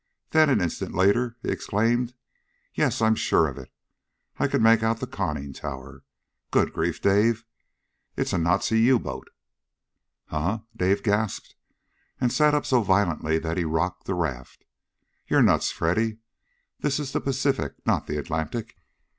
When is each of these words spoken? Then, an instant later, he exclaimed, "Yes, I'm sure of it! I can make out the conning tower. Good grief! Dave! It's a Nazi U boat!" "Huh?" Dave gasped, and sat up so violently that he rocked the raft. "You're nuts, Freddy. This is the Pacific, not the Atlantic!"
Then, 0.31 0.49
an 0.49 0.61
instant 0.61 0.95
later, 0.95 1.37
he 1.43 1.49
exclaimed, 1.51 2.15
"Yes, 2.73 3.03
I'm 3.03 3.13
sure 3.13 3.47
of 3.47 3.59
it! 3.59 3.71
I 4.39 4.47
can 4.47 4.63
make 4.63 4.81
out 4.81 4.99
the 4.99 5.05
conning 5.05 5.53
tower. 5.53 6.01
Good 6.49 6.73
grief! 6.73 6.99
Dave! 6.99 7.45
It's 8.17 8.33
a 8.33 8.39
Nazi 8.39 8.79
U 8.79 8.97
boat!" 8.97 9.27
"Huh?" 10.25 10.61
Dave 10.75 11.03
gasped, 11.03 11.53
and 12.19 12.33
sat 12.33 12.55
up 12.55 12.65
so 12.65 12.81
violently 12.81 13.37
that 13.37 13.57
he 13.57 13.63
rocked 13.63 14.07
the 14.07 14.15
raft. 14.15 14.65
"You're 15.27 15.43
nuts, 15.43 15.69
Freddy. 15.71 16.17
This 16.79 16.99
is 16.99 17.11
the 17.11 17.21
Pacific, 17.21 17.75
not 17.85 18.07
the 18.07 18.17
Atlantic!" 18.17 18.77